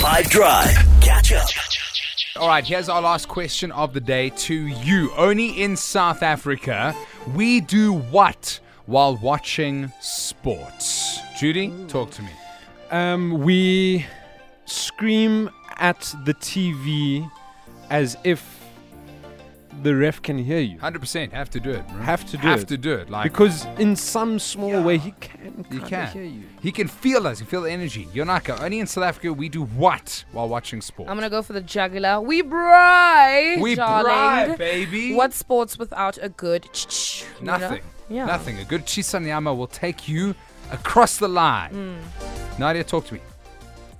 [0.00, 0.70] 5 Drive.
[1.02, 1.46] Catch up.
[2.36, 5.12] All right, here's our last question of the day to you.
[5.14, 6.96] Only in South Africa,
[7.34, 11.18] we do what while watching sports?
[11.38, 12.30] Judy, talk to me.
[12.90, 14.06] Um, we
[14.64, 17.30] scream at the TV
[17.90, 18.59] as if
[19.82, 20.78] the ref can hear you.
[20.78, 21.86] 100% have to do it.
[21.88, 22.02] bro.
[22.02, 22.50] Have to do it.
[22.50, 22.68] have it.
[22.68, 23.08] to do it.
[23.10, 26.12] Like Because in some small way he can You kinda can.
[26.12, 26.42] hear you.
[26.60, 27.38] He can feel us.
[27.38, 28.06] He can feel the energy.
[28.14, 31.08] Yonaka, only in South Africa we do what while watching sport?
[31.08, 32.20] I'm gonna go for the jugular.
[32.20, 34.04] We bright, we darling.
[34.04, 35.14] bribe, baby.
[35.14, 37.56] What sports without a good ch-ch, you know?
[37.56, 37.82] Nothing.
[38.08, 38.26] Yeah.
[38.26, 38.58] Nothing.
[38.58, 40.34] A good chisanyama will take you
[40.72, 41.72] across the line.
[41.72, 42.58] Mm.
[42.58, 43.20] Nadia, talk to me.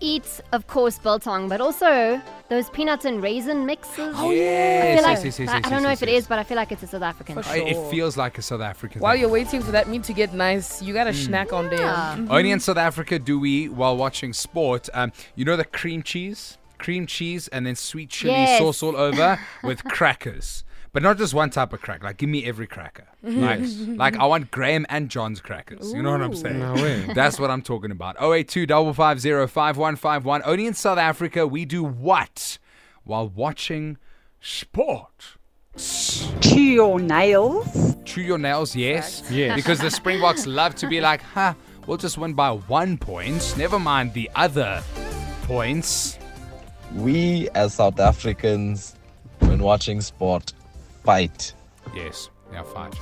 [0.03, 4.15] Eat, of course, biltong, but also those peanuts and raisin mixes.
[4.17, 6.13] Oh, I yes, feel like yes, yes, yes, I, I don't know yes, if it
[6.13, 6.23] yes.
[6.23, 7.35] is, but I feel like it's a South African.
[7.35, 7.67] For thing.
[7.67, 9.21] I- It feels like a South African While thing.
[9.21, 11.25] you're waiting for that meat to get nice, you got a Mm.
[11.27, 11.79] snack on them.
[11.81, 12.17] Yeah.
[12.35, 16.57] Only in South Africa do we, while watching sport, um, you know the cream cheese?
[16.81, 18.59] Cream cheese and then sweet chili Yes.
[18.59, 20.65] sauce all over with crackers.
[20.93, 22.05] But not just one type of cracker.
[22.05, 23.07] Like, give me every cracker.
[23.23, 25.93] Like, like I want Graham and John's crackers.
[25.93, 26.59] You know what I'm saying?
[26.59, 27.07] No way.
[27.15, 28.17] That's what I'm talking about.
[28.21, 30.43] 082 550 5151.
[30.45, 32.59] Only in South Africa, we do what
[33.05, 33.99] while watching
[34.41, 35.37] sport?
[36.41, 37.97] chew your nails.
[38.05, 39.23] Chew your nails, yes.
[39.31, 39.55] Yes.
[39.55, 41.55] Because the Springboks love to be like, huh,
[41.87, 43.55] we'll just win by one point.
[43.57, 44.83] Never mind the other
[45.45, 46.19] points.
[46.95, 48.95] We as South Africans,
[49.41, 50.53] when watching sport,
[51.05, 51.53] fight.
[51.95, 52.29] Yes.
[52.53, 52.99] Yeah, fine, Joe.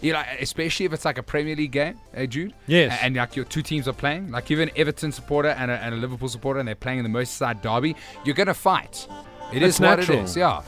[0.00, 2.52] You know, especially if it's like a Premier League game, eh, Jude?
[2.66, 2.92] Yes.
[3.00, 5.94] A- And, like your two teams are playing, like even Everton supporter and a, and
[5.94, 9.06] a Liverpool supporter, and they're playing in the Merseyside derby, you're going to fight.
[9.52, 10.18] It is It's what natural.
[10.18, 10.36] it is.
[10.36, 10.62] Yeah.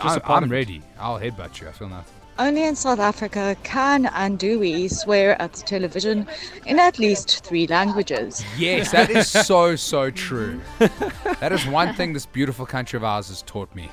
[0.00, 0.82] I, a part I'm ready.
[1.00, 1.68] I'll headbutt you.
[1.68, 2.14] I feel nothing.
[2.38, 6.26] Only in South Africa can and do we swear at the television
[6.66, 8.44] in at least three languages.
[8.56, 10.60] Yes, that is so, so true.
[10.78, 13.90] that is one thing this beautiful country of ours has taught me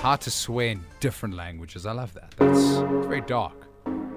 [0.00, 1.86] how to swear in different languages.
[1.86, 2.34] I love that.
[2.36, 3.68] That's very dark.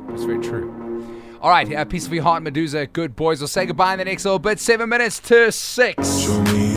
[0.10, 1.14] It's very true.
[1.40, 2.92] All right, a piece of your heart, Meduza.
[2.92, 3.40] Good boys.
[3.40, 4.60] We'll say goodbye in the next little bit.
[4.60, 6.77] Seven minutes to six.